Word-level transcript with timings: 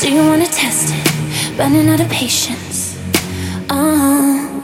Do 0.00 0.14
you 0.14 0.22
wanna 0.22 0.46
test 0.46 0.94
it? 0.94 1.58
Running 1.58 1.88
out 1.88 2.00
of 2.00 2.08
patience. 2.08 2.96
Uh, 3.68 4.62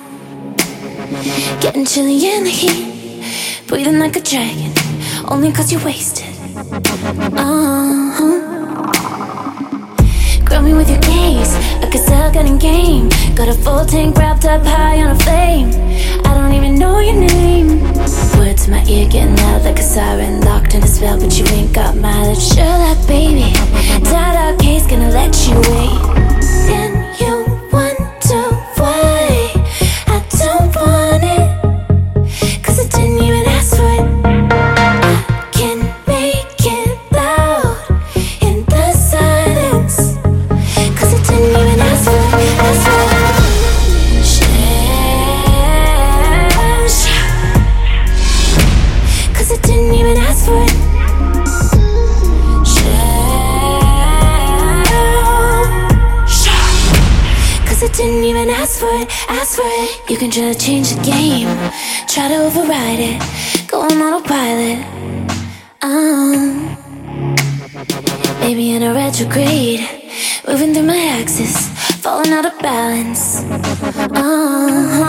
getting 1.61 1.85
chilly 1.85 2.17
in 2.27 2.45
the 2.45 2.51
heat, 2.51 3.67
breathing 3.67 3.99
like 3.99 4.17
a 4.17 4.21
dragon, 4.21 4.73
only 5.29 5.53
cause 5.53 5.71
you 5.71 5.79
wasted. 5.85 6.34
Uh, 6.73 6.81
grow 10.45 10.63
me 10.63 10.75
with 10.75 10.89
your 10.89 11.01
game. 11.01 11.15
Got 13.35 13.49
a 13.49 13.55
full 13.55 13.85
tank 13.85 14.17
wrapped 14.17 14.45
up 14.45 14.65
high 14.65 15.03
on 15.03 15.11
a 15.11 15.19
flame. 15.19 15.69
I 16.25 16.35
don't 16.35 16.53
even 16.55 16.77
know 16.77 17.01
your 17.01 17.17
name. 17.17 17.83
Words 18.39 18.67
in 18.67 18.71
my 18.71 18.85
ear 18.87 19.09
getting 19.09 19.35
loud 19.37 19.65
like 19.65 19.79
a 19.79 19.83
siren, 19.83 20.41
locked 20.43 20.75
in 20.75 20.83
a 20.83 20.87
spell, 20.87 21.19
but 21.21 21.37
you 21.37 21.45
ain't 21.47 21.73
got 21.75 21.97
mileage. 21.97 22.41
Sherlock, 22.41 22.74
ask 58.65 58.81
for 58.81 58.89
it, 58.95 59.09
ask 59.29 59.57
for 59.57 59.71
it. 59.85 60.11
You 60.11 60.17
can 60.17 60.31
try 60.31 60.51
to 60.51 60.59
change 60.59 60.89
the 60.95 61.03
game, 61.03 61.49
try 62.09 62.29
to 62.29 62.37
override 62.47 62.99
it, 62.99 63.21
go 63.69 63.83
on 63.83 64.01
autopilot. 64.01 64.81
Um, 65.83 66.75
maybe 68.41 68.71
in 68.71 68.83
a 68.83 68.95
retrograde, 68.95 69.87
moving 70.49 70.73
through 70.73 70.87
my 70.87 70.97
axis, 71.21 71.69
falling 72.01 72.33
out 72.33 72.47
of 72.47 72.59
balance. 72.61 73.45
Uh-huh. 74.17 75.05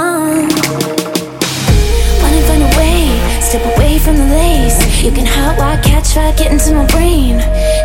Wanna 2.22 2.42
find 2.50 2.62
a 2.62 2.72
way, 2.76 3.08
step 3.40 3.64
away 3.78 4.00
from 4.00 4.18
the 4.18 4.28
lace. 4.36 5.02
You 5.02 5.12
can 5.12 5.26
hot 5.26 5.58
wire, 5.58 5.82
catch 5.82 6.10
fire, 6.10 6.34
get 6.36 6.52
into 6.52 6.74
my 6.74 6.86
brain. 6.88 7.40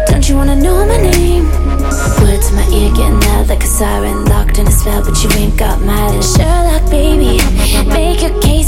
Don't 0.09 0.29
you 0.29 0.35
wanna 0.35 0.57
know 0.57 0.85
my 0.85 0.97
name? 0.97 1.70
Siren 3.81 4.27
Locked 4.27 4.59
in 4.59 4.67
a 4.67 4.71
spell 4.71 5.03
but 5.03 5.17
you 5.25 5.31
ain't 5.41 5.57
got 5.57 5.81
mileage 5.81 6.27
Sherlock 6.37 6.85
baby, 6.91 7.41
make 7.89 8.21
your 8.21 8.39
case, 8.43 8.60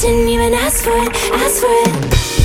didn't 0.00 0.28
even 0.28 0.54
ask 0.54 0.82
for 0.82 0.96
it, 0.96 1.14
ask 1.34 1.60
for 1.60 1.68
it. 1.68 2.39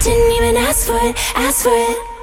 Didn't 0.00 0.32
even 0.32 0.56
ask 0.56 0.86
for 0.86 0.96
it, 0.96 1.16
ask 1.36 1.62
for 1.62 1.70
it. 1.70 2.13